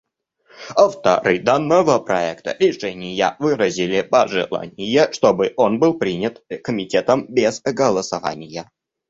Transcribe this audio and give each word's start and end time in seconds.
Авторы 0.75 1.37
данного 1.37 1.99
проекта 1.99 2.55
решения 2.59 3.35
выразили 3.37 4.01
пожелание, 4.01 5.11
чтобы 5.13 5.53
он 5.57 5.77
был 5.77 5.99
принят 5.99 6.43
Комитетом 6.63 7.27
без 7.31 7.61
голосования. 7.61 8.71